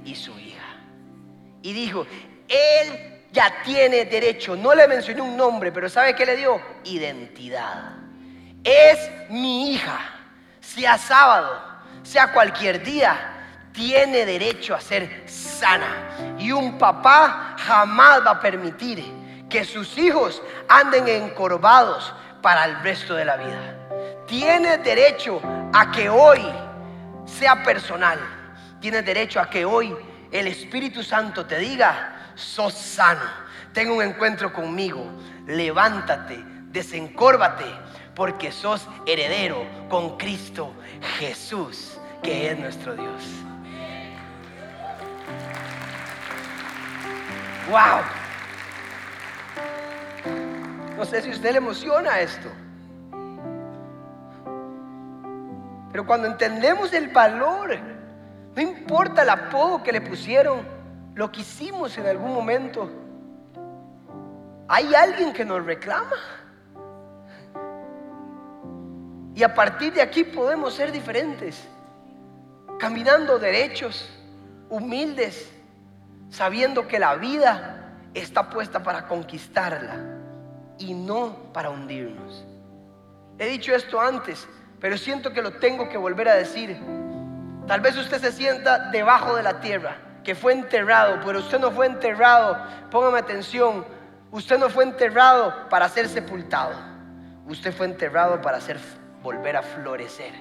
[0.05, 0.63] y su hija.
[1.61, 2.05] Y dijo,
[2.47, 6.61] él ya tiene derecho, no le mencioné un nombre, pero ¿sabe qué le dio?
[6.83, 7.93] Identidad.
[8.63, 9.99] Es mi hija,
[10.61, 11.61] sea sábado,
[12.03, 13.32] sea cualquier día,
[13.73, 16.35] tiene derecho a ser sana.
[16.39, 19.03] Y un papá jamás va a permitir
[19.49, 24.23] que sus hijos anden encorvados para el resto de la vida.
[24.27, 25.41] Tienes derecho
[25.73, 26.41] a que hoy
[27.25, 28.19] sea personal.
[28.79, 29.95] Tienes derecho a que hoy
[30.31, 33.21] el Espíritu Santo te diga, sos sano,
[33.71, 35.05] ten un encuentro conmigo,
[35.45, 37.65] levántate, desencórvate,
[38.15, 40.73] porque sos heredero con Cristo
[41.19, 43.23] Jesús, que es nuestro Dios.
[47.69, 48.01] ¡Wow!
[50.97, 52.49] No sé si usted le emociona esto.
[55.91, 57.77] Pero cuando entendemos el valor,
[58.55, 60.61] no importa el apodo que le pusieron,
[61.15, 62.89] lo que hicimos en algún momento,
[64.67, 66.17] hay alguien que nos reclama.
[69.35, 71.67] Y a partir de aquí podemos ser diferentes,
[72.79, 74.09] caminando derechos,
[74.69, 75.51] humildes,
[76.33, 77.75] sabiendo que la vida
[78.15, 79.97] está puesta para conquistarla
[80.79, 82.43] y no para hundirnos.
[83.37, 84.47] He dicho esto antes,
[84.79, 86.75] pero siento que lo tengo que volver a decir.
[87.67, 91.69] Tal vez usted se sienta debajo de la tierra, que fue enterrado, pero usted no
[91.69, 92.57] fue enterrado,
[92.89, 93.85] póngame atención,
[94.31, 96.73] usted no fue enterrado para ser sepultado,
[97.47, 98.79] usted fue enterrado para hacer,
[99.21, 100.33] volver a florecer,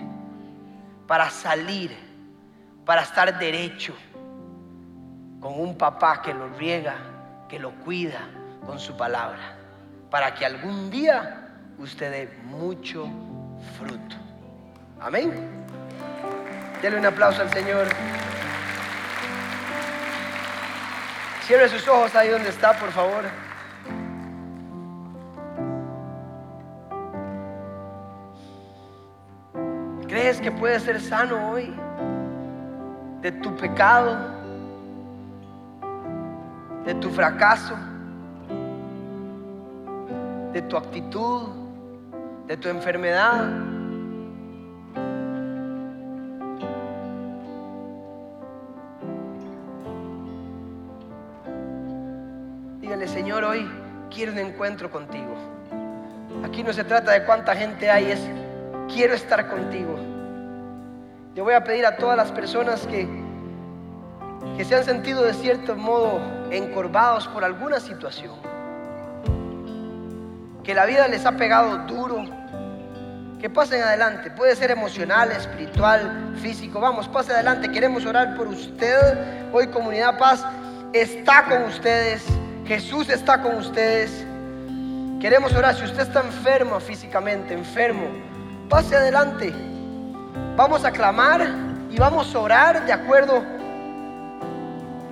[1.06, 1.94] para salir,
[2.86, 3.94] para estar derecho,
[5.42, 6.94] con un papá que lo riega,
[7.48, 8.20] que lo cuida
[8.64, 9.56] con su palabra
[10.12, 13.08] para que algún día usted dé mucho
[13.78, 14.16] fruto.
[15.00, 15.32] Amén.
[16.82, 17.88] Dele un aplauso al Señor.
[21.46, 23.24] Cierre sus ojos ahí donde está, por favor.
[30.06, 31.74] ¿Crees que puedes ser sano hoy
[33.22, 34.41] de tu pecado,
[36.84, 37.74] de tu fracaso?
[40.52, 41.48] de tu actitud,
[42.46, 43.48] de tu enfermedad.
[52.80, 53.66] Dígale, Señor, hoy
[54.10, 55.34] quiero un encuentro contigo.
[56.44, 58.20] Aquí no se trata de cuánta gente hay, es
[58.92, 59.96] quiero estar contigo.
[61.34, 63.08] Yo voy a pedir a todas las personas que,
[64.56, 66.20] que se han sentido de cierto modo
[66.50, 68.52] encorvados por alguna situación
[70.62, 72.24] que la vida les ha pegado duro,
[73.40, 74.30] que pasen adelante.
[74.30, 76.80] Puede ser emocional, espiritual, físico.
[76.80, 77.70] Vamos, pase adelante.
[77.70, 80.44] Queremos orar por usted hoy, comunidad paz.
[80.92, 82.24] está con ustedes.
[82.66, 84.24] Jesús está con ustedes.
[85.20, 85.74] Queremos orar.
[85.74, 88.06] Si usted está enfermo físicamente, enfermo,
[88.68, 89.52] pase adelante.
[90.56, 91.46] Vamos a clamar
[91.90, 93.42] y vamos a orar de acuerdo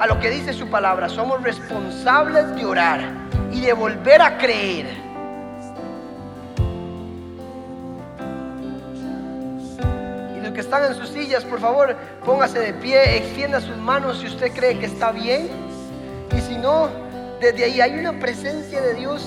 [0.01, 1.09] a lo que dice su palabra.
[1.09, 3.01] Somos responsables de orar
[3.53, 5.11] y de volver a creer.
[10.53, 14.53] que están en sus sillas, por favor, póngase de pie, extienda sus manos si usted
[14.53, 15.48] cree que está bien.
[16.36, 16.88] Y si no,
[17.40, 19.24] desde ahí hay una presencia de Dios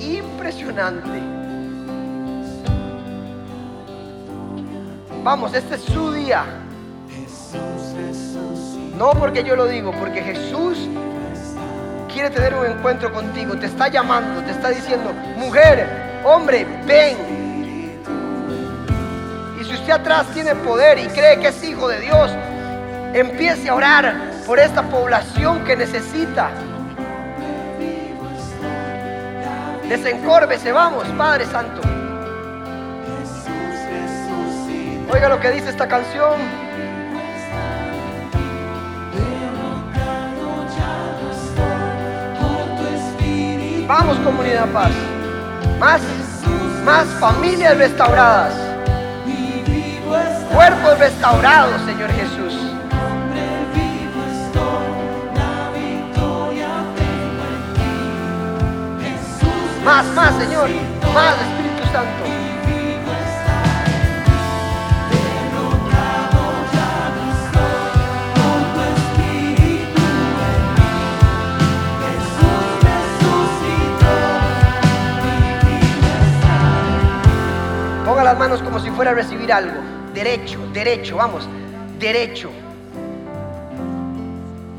[0.00, 1.20] impresionante.
[5.22, 6.44] Vamos, este es su día.
[8.96, 10.88] No porque yo lo digo, porque Jesús
[12.12, 15.86] quiere tener un encuentro contigo, te está llamando, te está diciendo, mujer,
[16.24, 17.36] hombre, ven,
[19.86, 22.28] usted atrás tiene poder y cree que es hijo de Dios,
[23.14, 26.50] empiece a orar por esta población que necesita.
[29.88, 31.80] Desencórbese, vamos, Padre Santo.
[35.12, 36.65] Oiga lo que dice esta canción.
[43.86, 44.90] Vamos, comunidad paz.
[45.78, 46.00] Más,
[46.84, 48.66] más familias restauradas
[50.56, 52.54] cuerpos restaurados, Señor Jesús.
[59.84, 60.68] Más, más, Señor.
[61.14, 62.45] Más, Espíritu Santo.
[78.96, 79.78] Fuera a recibir algo.
[80.14, 81.46] Derecho, derecho, vamos,
[81.98, 82.50] derecho.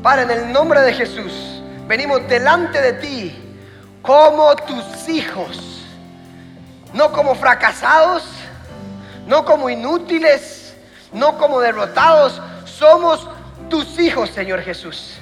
[0.02, 3.54] Para en el nombre de Jesús, venimos delante de ti
[4.02, 5.84] como tus hijos,
[6.92, 8.24] no como fracasados,
[9.28, 10.74] no como inútiles,
[11.12, 13.28] no como derrotados, somos
[13.70, 15.14] tus hijos, Señor Jesús.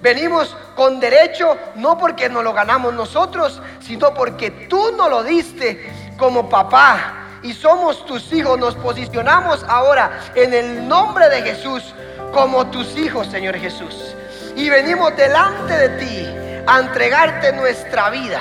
[0.00, 5.92] Venimos con derecho, no porque nos lo ganamos nosotros, sino porque tú nos lo diste
[6.16, 8.58] como papá, y somos tus hijos.
[8.58, 11.94] Nos posicionamos ahora en el nombre de Jesús
[12.32, 14.14] como tus hijos, Señor Jesús.
[14.56, 18.40] Y venimos delante de ti a entregarte nuestra vida,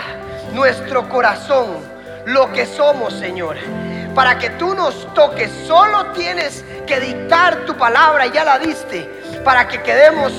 [0.53, 1.77] nuestro corazón,
[2.25, 3.57] lo que somos, Señor.
[4.15, 9.09] Para que tú nos toques, solo tienes que dictar tu palabra, ya la diste,
[9.45, 10.33] para que quedemos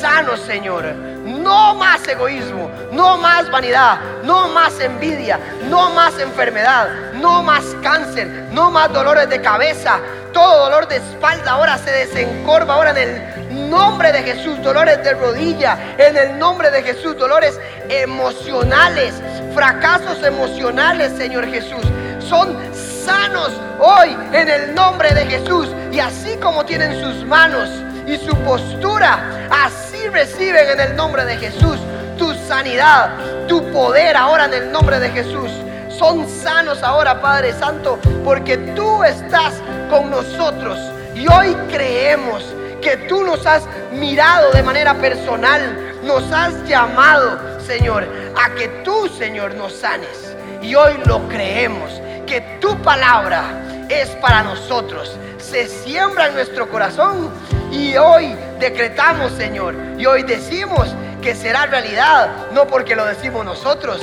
[0.00, 1.15] sanos, Señor
[1.46, 5.38] no más egoísmo, no más vanidad, no más envidia,
[5.70, 10.00] no más enfermedad, no más cáncer, no más dolores de cabeza.
[10.32, 14.60] Todo dolor de espalda ahora se desencorva ahora en el nombre de Jesús.
[14.60, 17.16] Dolores de rodilla, en el nombre de Jesús.
[17.16, 19.14] Dolores emocionales,
[19.54, 21.84] fracasos emocionales, Señor Jesús.
[22.18, 25.68] Son sanos hoy en el nombre de Jesús.
[25.92, 27.70] Y así como tienen sus manos
[28.04, 31.78] y su postura, así reciben en el nombre de Jesús
[32.16, 33.10] tu sanidad,
[33.46, 35.50] tu poder ahora en el nombre de Jesús.
[35.90, 39.60] Son sanos ahora, Padre Santo, porque tú estás
[39.90, 40.78] con nosotros
[41.14, 42.42] y hoy creemos
[42.80, 48.08] que tú nos has mirado de manera personal, nos has llamado, Señor,
[48.42, 50.34] a que tú, Señor, nos sanes.
[50.62, 53.44] Y hoy lo creemos, que tu palabra
[53.90, 57.30] es para nosotros, se siembra en nuestro corazón
[57.70, 64.00] y hoy decretamos, Señor, y hoy decimos que será realidad, no porque lo decimos nosotros,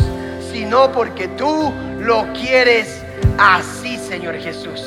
[0.51, 3.01] sino porque tú lo quieres
[3.37, 4.81] así, Señor Jesús.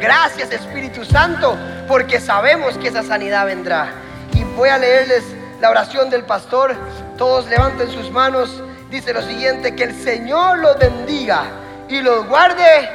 [0.00, 1.56] Gracias, Espíritu Santo,
[1.88, 3.92] porque sabemos que esa sanidad vendrá.
[4.34, 5.24] Y voy a leerles
[5.60, 6.74] la oración del pastor.
[7.16, 8.62] Todos levanten sus manos.
[8.90, 11.44] Dice lo siguiente, que el Señor los bendiga
[11.88, 12.90] y los guarde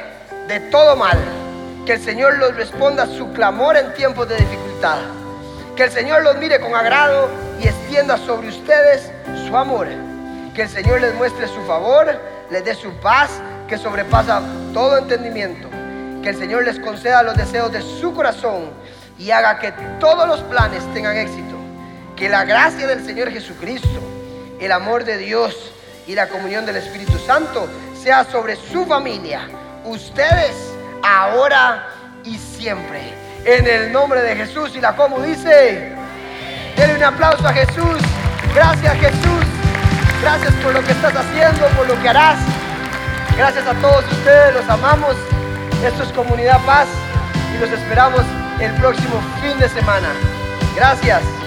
[0.46, 1.18] de todo mal.
[1.86, 4.98] Que el Señor los responda su clamor en tiempos de dificultad.
[5.74, 7.28] Que el Señor los mire con agrado
[7.60, 9.10] y extienda sobre ustedes
[9.48, 9.88] su amor.
[10.54, 12.06] Que el Señor les muestre su favor,
[12.50, 13.30] les dé su paz
[13.66, 14.40] que sobrepasa
[14.72, 15.68] todo entendimiento.
[16.22, 18.70] Que el Señor les conceda los deseos de su corazón
[19.18, 21.56] y haga que todos los planes tengan éxito.
[22.14, 24.00] Que la gracia del Señor Jesucristo,
[24.60, 25.72] el amor de Dios
[26.06, 27.66] y la comunión del Espíritu Santo
[28.00, 29.48] sea sobre su familia,
[29.84, 30.71] ustedes
[31.02, 31.88] ahora
[32.24, 34.74] y siempre en el nombre de Jesús.
[34.74, 35.92] Y la como dice,
[36.76, 38.00] denle un aplauso a Jesús.
[38.54, 39.44] Gracias Jesús.
[40.22, 42.38] Gracias por lo que estás haciendo, por lo que harás.
[43.36, 45.16] Gracias a todos ustedes, los amamos.
[45.84, 46.86] Esto es Comunidad Paz
[47.54, 48.22] y los esperamos
[48.60, 50.08] el próximo fin de semana.
[50.76, 51.41] Gracias.